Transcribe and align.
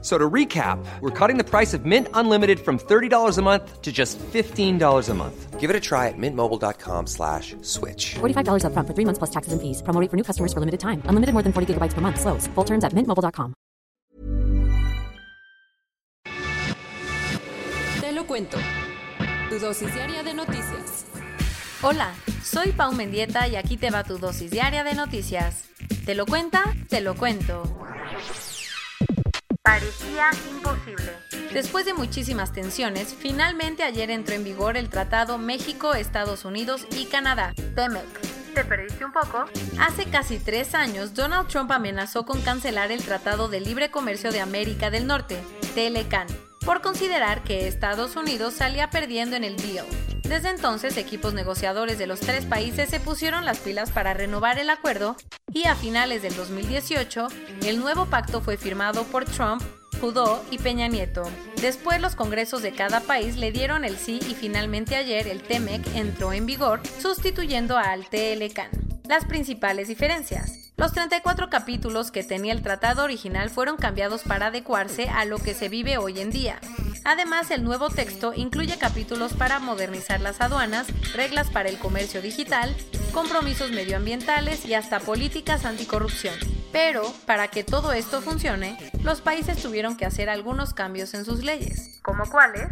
So 0.00 0.16
to 0.16 0.30
recap, 0.30 0.78
we're 1.00 1.10
cutting 1.10 1.38
the 1.38 1.44
price 1.44 1.74
of 1.74 1.84
Mint 1.84 2.06
Unlimited 2.14 2.60
from 2.60 2.78
$30 2.78 3.36
a 3.36 3.42
month 3.42 3.82
to 3.82 3.90
just 3.90 4.16
$15 4.18 5.08
a 5.08 5.14
month. 5.14 5.58
Give 5.58 5.70
it 5.70 5.74
a 5.74 5.80
try 5.80 6.06
at 6.06 6.14
mintmobile.com 6.16 7.08
slash 7.08 7.56
switch. 7.62 8.14
$45 8.20 8.62
upfront 8.62 8.86
for 8.86 8.94
three 8.94 9.04
months 9.04 9.18
plus 9.18 9.30
taxes 9.30 9.52
and 9.52 9.60
fees. 9.60 9.82
Promo 9.82 10.00
rate 10.00 10.08
for 10.08 10.16
new 10.16 10.22
customers 10.22 10.52
for 10.52 10.60
limited 10.60 10.78
time. 10.78 11.02
Unlimited 11.06 11.32
more 11.34 11.42
than 11.42 11.52
40 11.52 11.74
gigabytes 11.74 11.94
per 11.94 12.00
month. 12.00 12.20
Slows. 12.20 12.46
Full 12.54 12.64
terms 12.64 12.84
at 12.84 12.92
mintmobile.com. 12.94 13.54
Te 18.00 18.12
lo 18.12 18.24
cuento. 18.24 18.58
Tu 19.50 19.58
dosis 19.58 19.92
diaria 19.92 20.22
de 20.22 20.34
noticias. 20.34 21.06
Hola, 21.82 22.12
soy 22.42 22.72
Pau 22.72 22.92
Mendieta 22.92 23.48
y 23.48 23.56
aquí 23.56 23.76
te 23.76 23.90
va 23.90 24.04
tu 24.04 24.18
dosis 24.18 24.50
diaria 24.50 24.84
de 24.84 24.94
noticias. 24.94 25.64
¿Te 26.04 26.14
lo 26.14 26.24
cuenta? 26.26 26.62
Te 26.88 27.00
lo 27.00 27.14
cuento. 27.14 27.62
Parecía 29.62 30.30
imposible. 30.50 31.12
Después 31.52 31.84
de 31.84 31.94
muchísimas 31.94 32.52
tensiones, 32.52 33.14
finalmente 33.18 33.82
ayer 33.82 34.10
entró 34.10 34.34
en 34.34 34.44
vigor 34.44 34.76
el 34.76 34.88
Tratado 34.88 35.38
México, 35.38 35.94
Estados 35.94 36.44
Unidos 36.44 36.86
y 36.90 37.06
Canadá, 37.06 37.52
TEMEC. 37.74 38.04
¿Te 38.54 38.64
perdiste 38.64 39.04
un 39.04 39.12
poco? 39.12 39.44
Hace 39.78 40.06
casi 40.06 40.38
tres 40.38 40.74
años, 40.74 41.14
Donald 41.14 41.48
Trump 41.48 41.70
amenazó 41.70 42.24
con 42.24 42.40
cancelar 42.40 42.90
el 42.90 43.04
Tratado 43.04 43.48
de 43.48 43.60
Libre 43.60 43.90
Comercio 43.90 44.32
de 44.32 44.40
América 44.40 44.90
del 44.90 45.06
Norte, 45.06 45.38
TLCAN, 45.74 46.26
por 46.64 46.80
considerar 46.80 47.42
que 47.44 47.68
Estados 47.68 48.16
Unidos 48.16 48.54
salía 48.54 48.90
perdiendo 48.90 49.36
en 49.36 49.44
el 49.44 49.56
deal. 49.56 49.86
Desde 50.28 50.50
entonces, 50.50 50.98
equipos 50.98 51.32
negociadores 51.32 51.96
de 51.96 52.06
los 52.06 52.20
tres 52.20 52.44
países 52.44 52.90
se 52.90 53.00
pusieron 53.00 53.46
las 53.46 53.60
pilas 53.60 53.90
para 53.90 54.12
renovar 54.12 54.58
el 54.58 54.68
acuerdo 54.68 55.16
y 55.54 55.64
a 55.64 55.74
finales 55.74 56.20
del 56.20 56.36
2018, 56.36 57.28
el 57.64 57.80
nuevo 57.80 58.04
pacto 58.04 58.42
fue 58.42 58.58
firmado 58.58 59.04
por 59.04 59.24
Trump, 59.24 59.62
Trudeau 59.92 60.40
y 60.50 60.58
Peña 60.58 60.86
Nieto. 60.86 61.22
Después 61.62 62.02
los 62.02 62.14
congresos 62.14 62.60
de 62.60 62.72
cada 62.72 63.00
país 63.00 63.38
le 63.38 63.52
dieron 63.52 63.86
el 63.86 63.96
sí 63.96 64.20
y 64.28 64.34
finalmente 64.34 64.96
ayer 64.96 65.26
el 65.28 65.42
TEMEC 65.42 65.96
entró 65.96 66.34
en 66.34 66.44
vigor 66.44 66.82
sustituyendo 67.00 67.78
al 67.78 68.06
TLCAN. 68.10 68.68
Las 69.08 69.24
principales 69.24 69.88
diferencias. 69.88 70.57
Los 70.78 70.92
34 70.92 71.50
capítulos 71.50 72.12
que 72.12 72.22
tenía 72.22 72.52
el 72.52 72.62
tratado 72.62 73.02
original 73.02 73.50
fueron 73.50 73.76
cambiados 73.76 74.22
para 74.22 74.46
adecuarse 74.46 75.08
a 75.08 75.24
lo 75.24 75.38
que 75.38 75.52
se 75.52 75.68
vive 75.68 75.98
hoy 75.98 76.20
en 76.20 76.30
día. 76.30 76.60
Además, 77.02 77.50
el 77.50 77.64
nuevo 77.64 77.90
texto 77.90 78.32
incluye 78.32 78.78
capítulos 78.78 79.32
para 79.32 79.58
modernizar 79.58 80.20
las 80.20 80.40
aduanas, 80.40 80.86
reglas 81.14 81.50
para 81.50 81.68
el 81.68 81.78
comercio 81.78 82.22
digital, 82.22 82.72
compromisos 83.12 83.72
medioambientales 83.72 84.64
y 84.66 84.74
hasta 84.74 85.00
políticas 85.00 85.64
anticorrupción. 85.64 86.36
Pero, 86.70 87.12
para 87.26 87.48
que 87.48 87.64
todo 87.64 87.92
esto 87.92 88.20
funcione, 88.20 88.78
los 89.02 89.20
países 89.20 89.60
tuvieron 89.60 89.96
que 89.96 90.06
hacer 90.06 90.30
algunos 90.30 90.74
cambios 90.74 91.12
en 91.14 91.24
sus 91.24 91.42
leyes. 91.42 91.98
¿Como 92.02 92.30
cuáles? 92.30 92.68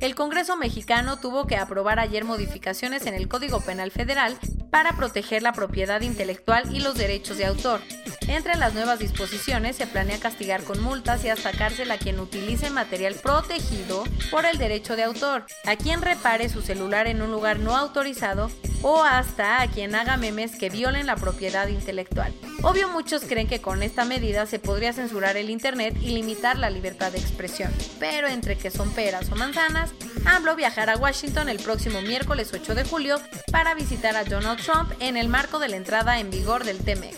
El 0.00 0.14
Congreso 0.14 0.56
mexicano 0.56 1.18
tuvo 1.18 1.46
que 1.46 1.58
aprobar 1.58 2.00
ayer 2.00 2.24
modificaciones 2.24 3.04
en 3.04 3.12
el 3.12 3.28
Código 3.28 3.60
Penal 3.60 3.90
Federal 3.90 4.38
para 4.70 4.92
proteger 4.92 5.42
la 5.42 5.52
propiedad 5.52 6.00
intelectual 6.00 6.74
y 6.74 6.80
los 6.80 6.94
derechos 6.94 7.38
de 7.38 7.46
autor. 7.46 7.80
Entre 8.28 8.56
las 8.56 8.74
nuevas 8.74 8.98
disposiciones 8.98 9.76
se 9.76 9.86
planea 9.86 10.20
castigar 10.20 10.62
con 10.62 10.80
multas 10.80 11.24
y 11.24 11.28
hasta 11.28 11.52
cárcel 11.52 11.90
a 11.90 11.98
quien 11.98 12.20
utilice 12.20 12.70
material 12.70 13.14
protegido 13.14 14.04
por 14.30 14.46
el 14.46 14.58
derecho 14.58 14.96
de 14.96 15.04
autor, 15.04 15.44
a 15.66 15.76
quien 15.76 16.02
repare 16.02 16.48
su 16.48 16.62
celular 16.62 17.06
en 17.06 17.22
un 17.22 17.30
lugar 17.30 17.58
no 17.58 17.76
autorizado 17.76 18.50
o 18.82 19.02
hasta 19.02 19.60
a 19.60 19.68
quien 19.68 19.94
haga 19.94 20.16
memes 20.16 20.56
que 20.56 20.70
violen 20.70 21.06
la 21.06 21.16
propiedad 21.16 21.68
intelectual. 21.68 22.32
Obvio 22.62 22.88
muchos 22.88 23.22
creen 23.22 23.48
que 23.48 23.60
con 23.60 23.82
esta 23.82 24.04
medida 24.04 24.46
se 24.46 24.58
podría 24.58 24.92
censurar 24.92 25.36
el 25.36 25.50
Internet 25.50 25.96
y 26.00 26.10
limitar 26.10 26.58
la 26.58 26.70
libertad 26.70 27.12
de 27.12 27.18
expresión, 27.18 27.72
pero 27.98 28.28
entre 28.28 28.56
que 28.56 28.70
son 28.70 28.90
peras 28.92 29.30
o 29.30 29.36
manzanas, 29.36 29.92
AMLO 30.24 30.56
viajará 30.56 30.94
a 30.94 30.98
Washington 30.98 31.48
el 31.48 31.58
próximo 31.58 32.02
miércoles 32.02 32.50
8 32.52 32.74
de 32.74 32.84
julio 32.84 33.20
para 33.50 33.74
visitar 33.74 34.16
a 34.16 34.24
Donald 34.24 34.60
Trump 34.62 34.92
en 35.00 35.16
el 35.16 35.28
marco 35.28 35.58
de 35.58 35.68
la 35.68 35.76
entrada 35.76 36.18
en 36.18 36.30
vigor 36.30 36.64
del 36.64 36.78
TEMEC. 36.78 37.16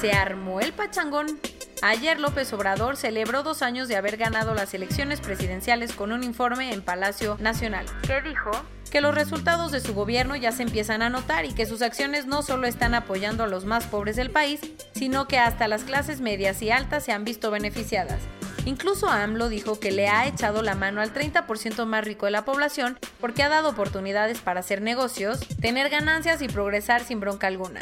Se 0.00 0.12
armó 0.12 0.60
el 0.60 0.72
pachangón. 0.72 1.38
Ayer 1.84 2.20
López 2.20 2.52
Obrador 2.52 2.96
celebró 2.96 3.42
dos 3.42 3.60
años 3.60 3.88
de 3.88 3.96
haber 3.96 4.16
ganado 4.16 4.54
las 4.54 4.72
elecciones 4.72 5.20
presidenciales 5.20 5.92
con 5.92 6.12
un 6.12 6.22
informe 6.22 6.72
en 6.72 6.80
Palacio 6.80 7.36
Nacional. 7.40 7.86
¿Qué 8.06 8.22
dijo? 8.22 8.50
que 8.92 9.00
los 9.00 9.14
resultados 9.14 9.72
de 9.72 9.80
su 9.80 9.94
gobierno 9.94 10.36
ya 10.36 10.52
se 10.52 10.62
empiezan 10.62 11.00
a 11.00 11.08
notar 11.08 11.46
y 11.46 11.54
que 11.54 11.64
sus 11.64 11.80
acciones 11.80 12.26
no 12.26 12.42
solo 12.42 12.66
están 12.66 12.94
apoyando 12.94 13.42
a 13.42 13.46
los 13.46 13.64
más 13.64 13.84
pobres 13.86 14.16
del 14.16 14.30
país, 14.30 14.60
sino 14.94 15.26
que 15.26 15.38
hasta 15.38 15.66
las 15.66 15.84
clases 15.84 16.20
medias 16.20 16.60
y 16.60 16.70
altas 16.70 17.02
se 17.02 17.12
han 17.12 17.24
visto 17.24 17.50
beneficiadas. 17.50 18.20
Incluso 18.66 19.08
AMLO 19.08 19.48
dijo 19.48 19.80
que 19.80 19.92
le 19.92 20.08
ha 20.08 20.26
echado 20.26 20.62
la 20.62 20.74
mano 20.74 21.00
al 21.00 21.14
30% 21.14 21.86
más 21.86 22.04
rico 22.04 22.26
de 22.26 22.32
la 22.32 22.44
población 22.44 22.98
porque 23.18 23.42
ha 23.42 23.48
dado 23.48 23.70
oportunidades 23.70 24.40
para 24.40 24.60
hacer 24.60 24.82
negocios, 24.82 25.40
tener 25.60 25.88
ganancias 25.88 26.42
y 26.42 26.48
progresar 26.48 27.02
sin 27.02 27.18
bronca 27.18 27.46
alguna. 27.46 27.80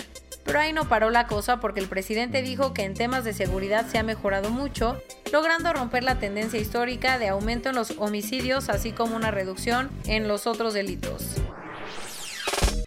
Pero 0.50 0.62
ahí 0.62 0.72
no 0.72 0.88
paró 0.88 1.10
la 1.10 1.28
cosa 1.28 1.60
porque 1.60 1.78
el 1.78 1.86
presidente 1.86 2.42
dijo 2.42 2.74
que 2.74 2.82
en 2.82 2.94
temas 2.94 3.22
de 3.22 3.32
seguridad 3.32 3.86
se 3.86 3.98
ha 3.98 4.02
mejorado 4.02 4.50
mucho, 4.50 5.00
logrando 5.32 5.72
romper 5.72 6.02
la 6.02 6.18
tendencia 6.18 6.58
histórica 6.58 7.20
de 7.20 7.28
aumento 7.28 7.68
en 7.68 7.76
los 7.76 7.92
homicidios, 7.98 8.68
así 8.68 8.90
como 8.90 9.14
una 9.14 9.30
reducción 9.30 9.92
en 10.06 10.26
los 10.26 10.48
otros 10.48 10.74
delitos. 10.74 11.36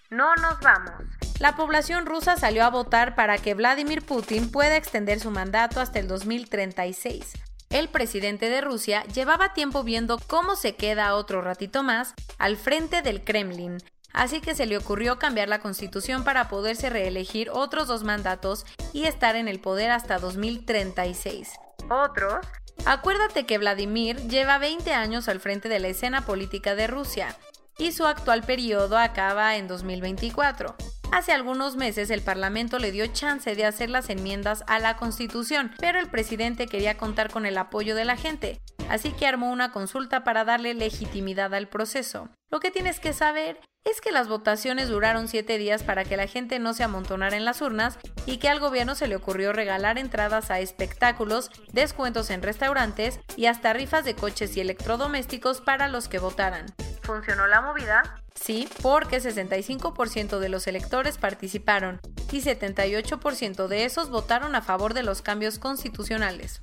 No 0.09 0.35
nos 0.35 0.59
vamos. 0.59 0.91
La 1.40 1.56
población 1.56 2.06
rusa 2.06 2.35
salió 2.35 2.66
a 2.66 2.69
votar 2.69 3.16
para 3.16 3.38
que 3.38 3.53
Vladimir 3.53 4.01
Putin 4.01 4.51
pueda 4.51 4.75
extender 4.75 5.22
su 5.22 5.31
mandato 5.31 5.80
hasta 5.80 6.00
el 6.00 6.09
2036. 6.09 7.31
El 7.69 7.88
presidente 7.88 8.50
de 8.50 8.59
Rusia 8.59 9.06
llevaba 9.06 9.53
tiempo 9.53 9.85
viendo 9.85 10.19
cómo 10.28 10.57
se 10.57 10.75
queda 10.75 11.16
otro 11.16 11.41
ratito 11.41 11.81
más 11.81 12.13
al 12.40 12.57
frente 12.57 13.01
del 13.01 13.24
Kremlin, 13.24 13.78
así 14.13 14.40
que 14.40 14.56
se 14.56 14.66
le 14.66 14.78
ocurrió 14.78 15.19
cambiar 15.19 15.50
la 15.50 15.59
constitución 15.59 16.24
para 16.24 16.47
poderse 16.47 16.90
reelegir 16.90 17.50
otros 17.50 17.88
dos 17.88 18.03
mandatos 18.03 18.66
y 18.94 19.03
estar 19.06 19.35
en 19.35 19.47
el 19.47 19.59
poder 19.59 19.91
hasta 19.91 20.19
2036. 20.19 21.51
¿Otros? 21.90 22.46
Acuérdate 22.85 23.46
que 23.46 23.57
Vladimir 23.57 24.18
lleva 24.28 24.57
20 24.57 24.94
años 24.94 25.28
al 25.28 25.40
frente 25.40 25.69
de 25.69 25.79
la 25.79 25.88
escena 25.90 26.25
política 26.25 26.75
de 26.75 26.88
Rusia 26.88 27.35
y 27.78 27.91
su 27.91 28.06
actual 28.06 28.44
periodo 28.44 28.97
acaba 28.97 29.56
en 29.56 29.68
2024. 29.68 30.75
Hace 31.12 31.31
algunos 31.31 31.75
meses 31.75 32.09
el 32.09 32.22
Parlamento 32.22 32.80
le 32.80 32.91
dio 32.91 33.06
chance 33.07 33.56
de 33.56 33.66
hacer 33.66 33.90
las 33.90 34.09
enmiendas 34.09 34.63
a 34.68 34.80
la 34.80 34.97
Constitución, 34.97 35.72
pero 35.80 36.00
el 36.00 36.09
presidente 36.09 36.68
quería 36.68 36.97
contar 36.97 37.31
con 37.31 37.45
el 37.45 37.57
apoyo 37.57 37.95
de 37.95 38.03
la 38.03 38.18
gente, 38.18 38.62
así 38.90 39.12
que 39.12 39.28
armó 39.28 39.51
una 39.51 39.72
consulta 39.72 40.24
para 40.24 40.44
darle 40.44 40.74
legitimidad 40.74 41.53
al 41.53 41.68
proceso. 41.68 42.30
Lo 42.51 42.59
que 42.59 42.72
tienes 42.72 43.00
que 43.00 43.13
saber 43.13 43.59
es 43.86 44.00
que 44.00 44.12
las 44.12 44.28
votaciones 44.28 44.90
duraron 44.90 45.28
siete 45.28 45.58
días 45.58 45.84
para 45.84 46.06
que 46.06 46.18
la 46.18 46.28
gente 46.28 46.60
no 46.60 46.74
se 46.74 46.84
amontonara 46.84 47.36
en 47.36 47.46
las 47.46 47.62
urnas 47.62 47.98
y 48.26 48.38
que 48.38 48.50
al 48.50 48.60
gobierno 48.60 48.96
se 48.96 49.08
le 49.08 49.16
ocurrió 49.16 49.52
regalar 49.52 49.98
entradas 49.98 50.52
a 50.52 50.60
espectáculos, 50.60 51.52
descuentos 51.74 52.30
en 52.30 52.42
restaurantes 52.42 53.20
y 53.36 53.48
hasta 53.48 53.74
rifas 53.74 54.06
de 54.06 54.16
coches 54.16 54.56
y 54.56 54.62
electrodomésticos 54.62 55.62
para 55.62 55.88
los 55.90 56.08
que 56.08 56.20
votaran. 56.20 56.68
¿Funcionó 57.02 57.48
la 57.48 57.62
movida? 57.62 58.24
Sí, 58.34 58.70
porque 58.82 59.22
65% 59.22 60.40
de 60.40 60.50
los 60.50 60.68
electores 60.68 61.18
participaron 61.18 62.00
y 62.32 62.42
78% 62.42 63.68
de 63.68 63.86
esos 63.86 64.10
votaron 64.10 64.56
a 64.56 64.62
favor 64.62 64.94
de 64.94 65.04
los 65.04 65.22
cambios 65.22 65.60
constitucionales. 65.60 66.62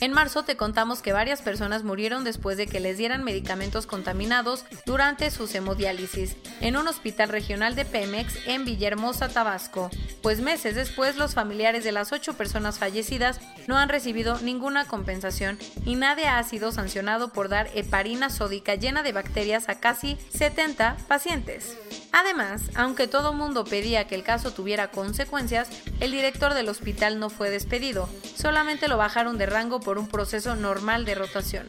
En 0.00 0.14
marzo 0.14 0.44
te 0.44 0.56
contamos 0.56 1.02
que 1.02 1.12
varias 1.12 1.42
personas 1.42 1.84
murieron 1.84 2.24
después 2.24 2.56
de 2.56 2.66
que 2.66 2.80
les 2.80 2.96
dieran 2.96 3.22
medicamentos 3.22 3.84
contaminados 3.84 4.64
durante 4.86 5.30
su 5.30 5.46
hemodiálisis 5.52 6.36
en 6.62 6.78
un 6.78 6.88
hospital 6.88 7.28
regional 7.28 7.74
de 7.74 7.84
Pemex 7.84 8.46
en 8.46 8.64
Villahermosa, 8.64 9.28
Tabasco, 9.28 9.90
pues 10.22 10.40
meses 10.40 10.74
después 10.74 11.16
los 11.16 11.34
familiares 11.34 11.84
de 11.84 11.92
las 11.92 12.12
ocho 12.12 12.32
personas 12.32 12.78
fallecidas 12.78 13.40
no 13.66 13.76
han 13.76 13.90
recibido 13.90 14.40
ninguna 14.40 14.86
compensación 14.86 15.58
y 15.84 15.96
nadie 15.96 16.26
ha 16.26 16.42
sido 16.44 16.72
sancionado 16.72 17.34
por 17.34 17.50
dar 17.50 17.68
heparina 17.74 18.30
sódica 18.30 18.76
llena 18.76 19.02
de 19.02 19.12
bacterias 19.12 19.68
a 19.68 19.80
casi 19.80 20.16
70 20.32 20.96
pacientes. 21.08 21.76
Además, 22.12 22.62
aunque 22.74 23.06
todo 23.06 23.32
mundo 23.32 23.64
pedía 23.64 24.06
que 24.06 24.14
el 24.14 24.24
caso 24.24 24.52
tuviera 24.52 24.90
consecuencias, 24.90 25.68
el 26.00 26.10
director 26.10 26.54
del 26.54 26.68
hospital 26.68 27.20
no 27.20 27.30
fue 27.30 27.50
despedido, 27.50 28.08
solamente 28.36 28.88
lo 28.88 28.96
bajaron 28.96 29.38
de 29.38 29.46
rango 29.46 29.80
por 29.80 29.98
un 29.98 30.08
proceso 30.08 30.56
normal 30.56 31.04
de 31.04 31.14
rotación. 31.14 31.68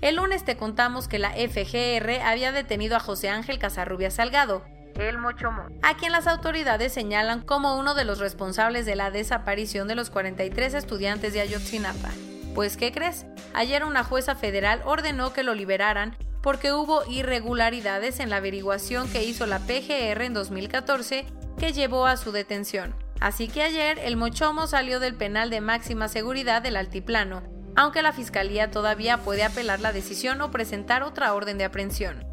El 0.00 0.16
lunes 0.16 0.44
te 0.44 0.56
contamos 0.56 1.08
que 1.08 1.18
la 1.18 1.32
FGR 1.32 2.22
había 2.22 2.52
detenido 2.52 2.96
a 2.96 3.00
José 3.00 3.28
Ángel 3.28 3.58
Casarrubia 3.58 4.10
Salgado, 4.10 4.64
el 4.94 5.18
Mochomo, 5.18 5.66
a 5.82 5.96
quien 5.96 6.12
las 6.12 6.26
autoridades 6.26 6.92
señalan 6.92 7.42
como 7.42 7.78
uno 7.78 7.94
de 7.94 8.04
los 8.04 8.18
responsables 8.18 8.86
de 8.86 8.96
la 8.96 9.10
desaparición 9.10 9.88
de 9.88 9.94
los 9.94 10.10
43 10.10 10.74
estudiantes 10.74 11.32
de 11.32 11.40
Ayotzinapa. 11.40 12.10
Pues, 12.54 12.76
¿qué 12.76 12.92
crees? 12.92 13.26
Ayer 13.54 13.84
una 13.84 14.04
jueza 14.04 14.34
federal 14.34 14.82
ordenó 14.84 15.32
que 15.32 15.42
lo 15.42 15.54
liberaran 15.54 16.16
porque 16.42 16.72
hubo 16.72 17.04
irregularidades 17.06 18.20
en 18.20 18.30
la 18.30 18.36
averiguación 18.36 19.10
que 19.10 19.24
hizo 19.24 19.46
la 19.46 19.58
PGR 19.60 20.22
en 20.22 20.34
2014 20.34 21.26
que 21.58 21.72
llevó 21.72 22.06
a 22.06 22.16
su 22.16 22.32
detención. 22.32 22.94
Así 23.20 23.48
que 23.48 23.62
ayer 23.62 23.98
el 23.98 24.16
Mochomo 24.16 24.66
salió 24.66 24.98
del 24.98 25.14
penal 25.14 25.50
de 25.50 25.60
máxima 25.60 26.08
seguridad 26.08 26.62
del 26.62 26.76
Altiplano, 26.76 27.42
aunque 27.76 28.02
la 28.02 28.12
Fiscalía 28.12 28.70
todavía 28.70 29.18
puede 29.18 29.44
apelar 29.44 29.80
la 29.80 29.92
decisión 29.92 30.40
o 30.40 30.50
presentar 30.50 31.02
otra 31.02 31.34
orden 31.34 31.58
de 31.58 31.64
aprehensión. 31.64 32.26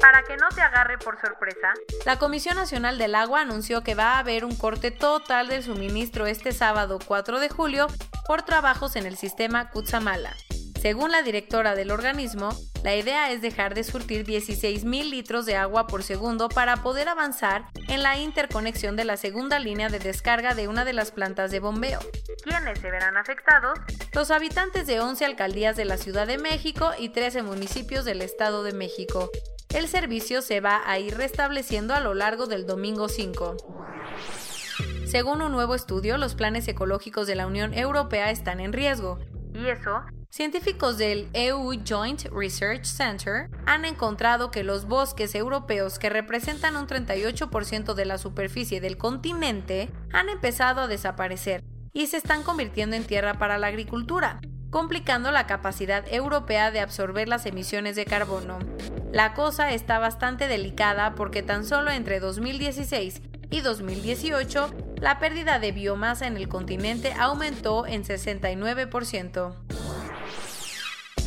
Para 0.00 0.22
que 0.22 0.36
no 0.36 0.48
te 0.54 0.60
agarre 0.60 0.96
por 0.98 1.20
sorpresa, 1.20 1.72
la 2.06 2.18
Comisión 2.20 2.54
Nacional 2.54 2.98
del 2.98 3.16
Agua 3.16 3.40
anunció 3.40 3.82
que 3.82 3.96
va 3.96 4.12
a 4.12 4.18
haber 4.20 4.44
un 4.44 4.54
corte 4.54 4.92
total 4.92 5.48
del 5.48 5.64
suministro 5.64 6.26
este 6.26 6.52
sábado 6.52 7.00
4 7.04 7.40
de 7.40 7.48
julio 7.48 7.88
por 8.26 8.42
trabajos 8.42 8.94
en 8.94 9.06
el 9.06 9.16
sistema 9.16 9.70
Cutzamala. 9.70 10.36
Según 10.80 11.10
la 11.10 11.22
directora 11.22 11.74
del 11.74 11.90
organismo, 11.90 12.50
la 12.84 12.94
idea 12.94 13.32
es 13.32 13.42
dejar 13.42 13.74
de 13.74 13.82
surtir 13.82 14.24
16.000 14.24 15.10
litros 15.10 15.44
de 15.44 15.56
agua 15.56 15.88
por 15.88 16.04
segundo 16.04 16.48
para 16.48 16.76
poder 16.76 17.08
avanzar 17.08 17.64
en 17.88 18.04
la 18.04 18.16
interconexión 18.18 18.94
de 18.94 19.04
la 19.04 19.16
segunda 19.16 19.58
línea 19.58 19.88
de 19.88 19.98
descarga 19.98 20.54
de 20.54 20.68
una 20.68 20.84
de 20.84 20.92
las 20.92 21.10
plantas 21.10 21.50
de 21.50 21.58
bombeo. 21.58 21.98
¿Quiénes 22.44 22.78
se 22.78 22.92
verán 22.92 23.16
afectados? 23.16 23.76
Los 24.12 24.30
habitantes 24.30 24.86
de 24.86 25.00
11 25.00 25.24
alcaldías 25.24 25.76
de 25.76 25.84
la 25.84 25.96
Ciudad 25.96 26.28
de 26.28 26.38
México 26.38 26.92
y 26.96 27.08
13 27.08 27.42
municipios 27.42 28.04
del 28.04 28.22
Estado 28.22 28.62
de 28.62 28.72
México. 28.72 29.30
El 29.74 29.88
servicio 29.88 30.42
se 30.42 30.60
va 30.60 30.82
a 30.86 30.98
ir 31.00 31.16
restableciendo 31.16 31.92
a 31.92 32.00
lo 32.00 32.14
largo 32.14 32.46
del 32.46 32.66
domingo 32.66 33.08
5. 33.08 33.56
Según 35.06 35.42
un 35.42 35.50
nuevo 35.50 35.74
estudio, 35.74 36.18
los 36.18 36.36
planes 36.36 36.68
ecológicos 36.68 37.26
de 37.26 37.34
la 37.34 37.48
Unión 37.48 37.74
Europea 37.74 38.30
están 38.30 38.60
en 38.60 38.72
riesgo. 38.72 39.18
Y 39.52 39.68
eso 39.68 40.04
Científicos 40.30 40.98
del 40.98 41.30
EU 41.32 41.72
Joint 41.86 42.26
Research 42.30 42.84
Center 42.84 43.48
han 43.64 43.86
encontrado 43.86 44.50
que 44.50 44.62
los 44.62 44.84
bosques 44.84 45.34
europeos, 45.34 45.98
que 45.98 46.10
representan 46.10 46.76
un 46.76 46.86
38% 46.86 47.94
de 47.94 48.04
la 48.04 48.18
superficie 48.18 48.82
del 48.82 48.98
continente, 48.98 49.88
han 50.12 50.28
empezado 50.28 50.82
a 50.82 50.86
desaparecer 50.86 51.64
y 51.94 52.08
se 52.08 52.18
están 52.18 52.42
convirtiendo 52.42 52.94
en 52.94 53.04
tierra 53.04 53.38
para 53.38 53.56
la 53.56 53.68
agricultura, 53.68 54.40
complicando 54.70 55.32
la 55.32 55.46
capacidad 55.46 56.04
europea 56.12 56.70
de 56.70 56.80
absorber 56.80 57.26
las 57.26 57.46
emisiones 57.46 57.96
de 57.96 58.04
carbono. 58.04 58.58
La 59.10 59.32
cosa 59.32 59.72
está 59.72 59.98
bastante 59.98 60.46
delicada 60.46 61.14
porque 61.14 61.42
tan 61.42 61.64
solo 61.64 61.90
entre 61.90 62.20
2016 62.20 63.22
y 63.50 63.62
2018 63.62 64.74
la 65.00 65.18
pérdida 65.18 65.58
de 65.58 65.72
biomasa 65.72 66.26
en 66.26 66.36
el 66.36 66.48
continente 66.48 67.14
aumentó 67.14 67.86
en 67.86 68.04
69%. 68.04 69.77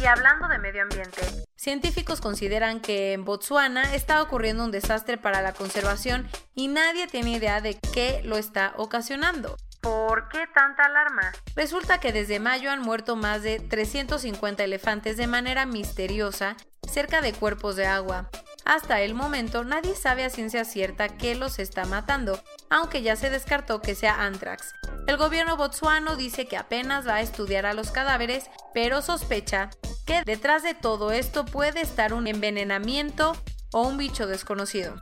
Y 0.01 0.05
hablando 0.07 0.47
de 0.47 0.57
medio 0.57 0.81
ambiente, 0.81 1.21
científicos 1.55 2.21
consideran 2.21 2.79
que 2.79 3.13
en 3.13 3.23
Botswana 3.23 3.93
está 3.93 4.23
ocurriendo 4.23 4.63
un 4.63 4.71
desastre 4.71 5.17
para 5.19 5.43
la 5.43 5.53
conservación 5.53 6.27
y 6.55 6.69
nadie 6.69 7.05
tiene 7.05 7.33
idea 7.33 7.61
de 7.61 7.77
qué 7.93 8.21
lo 8.23 8.37
está 8.37 8.73
ocasionando. 8.77 9.57
¿Por 9.79 10.27
qué 10.29 10.47
tanta 10.55 10.85
alarma? 10.85 11.31
Resulta 11.55 11.99
que 11.99 12.13
desde 12.13 12.39
mayo 12.39 12.71
han 12.71 12.81
muerto 12.81 13.15
más 13.15 13.43
de 13.43 13.59
350 13.59 14.63
elefantes 14.63 15.17
de 15.17 15.27
manera 15.27 15.67
misteriosa 15.67 16.55
cerca 16.89 17.21
de 17.21 17.33
cuerpos 17.33 17.75
de 17.75 17.85
agua. 17.85 18.29
Hasta 18.65 19.01
el 19.01 19.13
momento 19.13 19.63
nadie 19.63 19.95
sabe 19.95 20.23
a 20.25 20.29
ciencia 20.29 20.65
cierta 20.65 21.09
qué 21.09 21.35
los 21.35 21.59
está 21.59 21.85
matando, 21.85 22.41
aunque 22.69 23.01
ya 23.03 23.15
se 23.15 23.29
descartó 23.29 23.81
que 23.81 23.95
sea 23.95 24.23
anthrax. 24.23 24.73
El 25.07 25.17
gobierno 25.17 25.57
botsuano 25.57 26.15
dice 26.15 26.47
que 26.47 26.57
apenas 26.57 27.07
va 27.07 27.15
a 27.15 27.21
estudiar 27.21 27.65
a 27.65 27.73
los 27.73 27.91
cadáveres, 27.91 28.49
pero 28.73 29.01
sospecha 29.01 29.69
que 30.05 30.23
detrás 30.25 30.63
de 30.63 30.73
todo 30.73 31.11
esto 31.11 31.45
puede 31.45 31.81
estar 31.81 32.13
un 32.13 32.27
envenenamiento 32.27 33.33
o 33.71 33.87
un 33.87 33.97
bicho 33.97 34.27
desconocido. 34.27 35.01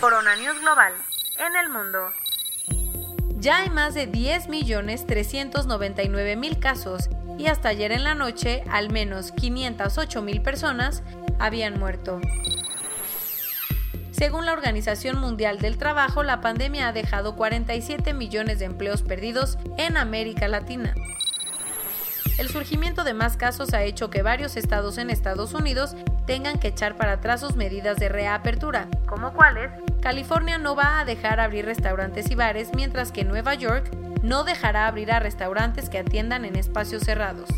Corona 0.00 0.34
News 0.36 0.60
Global, 0.60 0.92
en 1.38 1.56
el 1.56 1.68
mundo. 1.68 2.10
Ya 3.38 3.58
hay 3.58 3.68
más 3.70 3.94
de 3.94 4.10
10.399.000 4.10 6.58
casos 6.58 7.08
y 7.38 7.46
hasta 7.46 7.70
ayer 7.70 7.92
en 7.92 8.04
la 8.04 8.14
noche 8.14 8.62
al 8.70 8.90
menos 8.90 9.34
508.000 9.34 10.42
personas 10.42 11.02
habían 11.38 11.78
muerto. 11.78 12.20
Según 14.12 14.46
la 14.46 14.52
Organización 14.52 15.18
Mundial 15.18 15.58
del 15.58 15.76
Trabajo, 15.78 16.22
la 16.22 16.40
pandemia 16.40 16.86
ha 16.88 16.92
dejado 16.92 17.34
47 17.34 18.14
millones 18.14 18.60
de 18.60 18.66
empleos 18.66 19.02
perdidos 19.02 19.58
en 19.78 19.96
América 19.96 20.46
Latina. 20.46 20.94
El 22.42 22.48
surgimiento 22.48 23.04
de 23.04 23.14
más 23.14 23.36
casos 23.36 23.72
ha 23.72 23.84
hecho 23.84 24.10
que 24.10 24.22
varios 24.22 24.56
estados 24.56 24.98
en 24.98 25.10
Estados 25.10 25.54
Unidos 25.54 25.94
tengan 26.26 26.58
que 26.58 26.66
echar 26.66 26.96
para 26.96 27.12
atrás 27.12 27.40
sus 27.40 27.54
medidas 27.54 27.98
de 27.98 28.08
reapertura, 28.08 28.88
como 29.06 29.32
cuáles. 29.32 29.70
California 30.00 30.58
no 30.58 30.74
va 30.74 30.98
a 30.98 31.04
dejar 31.04 31.38
abrir 31.38 31.66
restaurantes 31.66 32.28
y 32.32 32.34
bares, 32.34 32.70
mientras 32.74 33.12
que 33.12 33.22
Nueva 33.22 33.54
York 33.54 33.88
no 34.24 34.42
dejará 34.42 34.88
abrir 34.88 35.12
a 35.12 35.20
restaurantes 35.20 35.88
que 35.88 35.98
atiendan 35.98 36.44
en 36.44 36.56
espacios 36.56 37.04
cerrados. 37.04 37.48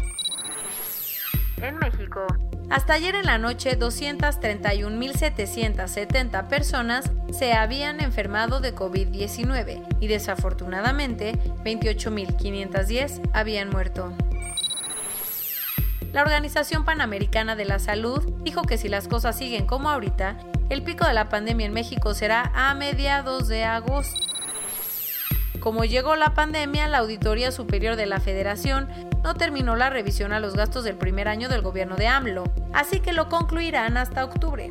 En 1.62 1.78
México, 1.78 2.26
hasta 2.69 2.92
ayer 2.92 3.14
en 3.14 3.25
la 3.25 3.38
noche, 3.38 3.78
231.770 3.78 6.46
personas 6.48 7.10
se 7.32 7.54
habían 7.54 8.00
enfermado 8.00 8.60
de 8.60 8.75
COVID-19 8.75 9.96
y 10.00 10.08
desafortunadamente 10.08 11.38
28.510 11.64 13.31
habían 13.32 13.70
muerto. 13.70 14.14
La 16.14 16.22
Organización 16.22 16.84
Panamericana 16.84 17.56
de 17.56 17.64
la 17.64 17.81
Salud 17.81 18.22
dijo 18.44 18.62
que 18.62 18.78
si 18.78 18.88
las 18.88 19.08
cosas 19.08 19.37
siguen 19.37 19.66
como 19.66 19.90
ahorita, 19.90 20.37
el 20.69 20.84
pico 20.84 21.05
de 21.05 21.12
la 21.12 21.28
pandemia 21.28 21.66
en 21.66 21.72
México 21.72 22.14
será 22.14 22.52
a 22.55 22.72
mediados 22.75 23.49
de 23.49 23.64
agosto. 23.64 24.22
Como 25.58 25.84
llegó 25.84 26.14
la 26.14 26.32
pandemia, 26.32 26.87
la 26.87 26.99
Auditoría 26.99 27.50
Superior 27.50 27.96
de 27.96 28.06
la 28.06 28.20
Federación 28.20 28.88
no 29.25 29.34
terminó 29.34 29.75
la 29.75 29.90
revisión 29.90 30.32
a 30.32 30.38
los 30.38 30.55
gastos 30.55 30.84
del 30.84 30.94
primer 30.94 31.26
año 31.26 31.49
del 31.49 31.62
gobierno 31.62 31.96
de 31.96 32.06
AMLO, 32.06 32.44
así 32.72 33.00
que 33.00 33.12
lo 33.12 33.28
concluirán 33.28 33.96
hasta 33.96 34.25
octubre. 34.25 34.70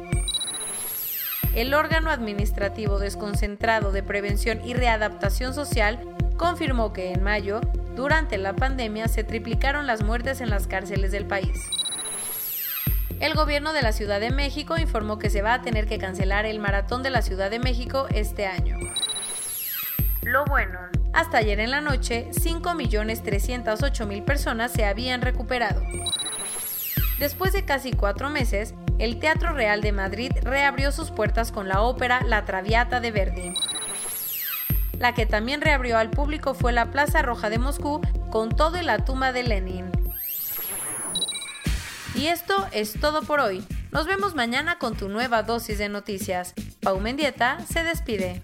El 1.55 1.73
órgano 1.73 2.09
administrativo 2.09 2.99
desconcentrado 2.99 3.91
de 3.91 4.01
prevención 4.01 4.65
y 4.65 4.75
readaptación 4.75 5.53
social 5.53 5.99
confirmó 6.37 6.93
que 6.93 7.11
en 7.11 7.21
mayo, 7.21 7.59
durante 7.95 8.37
la 8.37 8.55
pandemia, 8.55 9.07
se 9.07 9.23
triplicaron 9.23 9.87
las 9.87 10.03
muertes 10.03 10.41
en 10.41 10.49
las 10.49 10.67
cárceles 10.67 11.11
del 11.11 11.25
país. 11.25 11.57
El 13.19 13.35
gobierno 13.35 13.71
de 13.73 13.81
la 13.81 13.93
Ciudad 13.93 14.19
de 14.19 14.31
México 14.31 14.77
informó 14.77 15.17
que 15.17 15.29
se 15.29 15.41
va 15.41 15.53
a 15.53 15.61
tener 15.61 15.87
que 15.87 15.97
cancelar 15.97 16.45
el 16.45 16.59
maratón 16.59 17.03
de 17.03 17.09
la 17.09 17.21
Ciudad 17.21 17.49
de 17.49 17.59
México 17.59 18.07
este 18.13 18.45
año. 18.47 18.77
Lo 20.23 20.45
bueno. 20.45 20.79
Hasta 21.13 21.37
ayer 21.37 21.59
en 21.59 21.71
la 21.71 21.79
noche, 21.79 22.27
5.308.000 22.31 24.25
personas 24.25 24.71
se 24.71 24.83
habían 24.83 25.21
recuperado. 25.21 25.81
Después 27.19 27.53
de 27.53 27.63
casi 27.63 27.93
cuatro 27.93 28.29
meses, 28.29 28.73
el 28.99 29.19
Teatro 29.19 29.53
Real 29.53 29.81
de 29.81 29.91
Madrid 29.91 30.31
reabrió 30.41 30.91
sus 30.91 31.11
puertas 31.11 31.51
con 31.51 31.67
la 31.67 31.81
ópera 31.81 32.21
La 32.25 32.45
Traviata 32.45 32.99
de 32.99 33.11
Verdi. 33.11 33.53
La 35.03 35.13
que 35.13 35.25
también 35.25 35.59
reabrió 35.59 35.97
al 35.97 36.09
público 36.09 36.53
fue 36.53 36.71
la 36.71 36.89
Plaza 36.89 37.21
Roja 37.21 37.49
de 37.49 37.59
Moscú 37.59 37.99
con 38.31 38.47
todo 38.47 38.79
y 38.79 38.83
la 38.85 39.03
tumba 39.03 39.33
de 39.33 39.43
Lenin. 39.43 39.91
Y 42.15 42.27
esto 42.27 42.69
es 42.71 42.93
todo 42.93 43.21
por 43.23 43.41
hoy. 43.41 43.65
Nos 43.91 44.07
vemos 44.07 44.33
mañana 44.33 44.77
con 44.77 44.95
tu 44.95 45.09
nueva 45.09 45.43
dosis 45.43 45.77
de 45.77 45.89
noticias. 45.89 46.53
Pau 46.79 47.01
Mendieta 47.01 47.57
se 47.69 47.83
despide. 47.83 48.41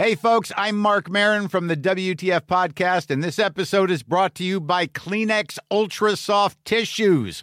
Hey, 0.00 0.14
folks, 0.14 0.52
I'm 0.56 0.76
Mark 0.78 1.10
Marin 1.10 1.48
from 1.48 1.66
the 1.66 1.76
WTF 1.76 2.42
Podcast, 2.42 3.10
and 3.10 3.20
this 3.20 3.40
episode 3.40 3.90
is 3.90 4.04
brought 4.04 4.32
to 4.36 4.44
you 4.44 4.60
by 4.60 4.86
Kleenex 4.86 5.58
Ultra 5.72 6.14
Soft 6.14 6.56
Tissues, 6.64 7.42